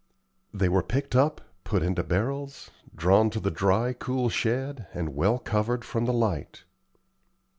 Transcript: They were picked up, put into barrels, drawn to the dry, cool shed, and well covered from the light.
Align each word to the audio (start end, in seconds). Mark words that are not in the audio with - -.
They 0.51 0.67
were 0.67 0.81
picked 0.81 1.15
up, 1.15 1.41
put 1.63 1.83
into 1.83 2.03
barrels, 2.03 2.71
drawn 2.95 3.29
to 3.29 3.39
the 3.39 3.51
dry, 3.51 3.93
cool 3.93 4.29
shed, 4.29 4.87
and 4.95 5.15
well 5.15 5.37
covered 5.37 5.85
from 5.85 6.05
the 6.05 6.11
light. 6.13 6.63